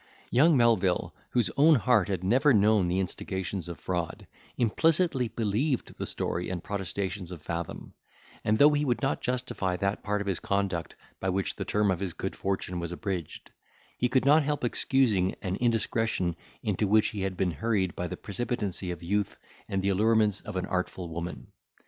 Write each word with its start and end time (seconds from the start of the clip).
Young 0.31 0.57
Melvil, 0.57 1.13
whose 1.29 1.51
own 1.57 1.75
heart 1.75 2.07
had 2.07 2.23
never 2.23 2.55
known 2.55 2.87
the 2.87 2.97
instigations 2.99 3.67
of 3.69 3.79
fraud, 3.79 4.25
implicitly 4.57 5.27
believed 5.27 5.95
the 5.95 6.07
story 6.07 6.49
and 6.49 6.63
protestations 6.63 7.29
of 7.29 7.43
Fathom; 7.43 7.93
and 8.43 8.57
though 8.57 8.71
he 8.71 8.83
would 8.83 9.03
not 9.03 9.21
justify 9.21 9.75
that 9.75 10.01
part 10.01 10.19
of 10.19 10.25
his 10.25 10.39
conduct 10.39 10.95
by 11.19 11.29
which 11.29 11.55
the 11.55 11.65
term 11.65 11.91
of 11.91 11.99
his 11.99 12.13
good 12.13 12.35
fortune 12.35 12.79
was 12.79 12.91
abridged, 12.91 13.51
he 13.95 14.09
could 14.09 14.25
not 14.25 14.41
help 14.41 14.63
excusing 14.63 15.35
an 15.43 15.55
indiscretion 15.57 16.35
into 16.63 16.87
which 16.87 17.09
he 17.09 17.21
had 17.21 17.37
been 17.37 17.51
hurried 17.51 17.95
by 17.95 18.07
the 18.07 18.17
precipitancy 18.17 18.89
of 18.89 19.03
youth, 19.03 19.37
and 19.69 19.83
the 19.83 19.89
allurements 19.89 20.39
of 20.41 20.55
an 20.55 20.65
artful 20.65 21.09
woman. 21.09 21.45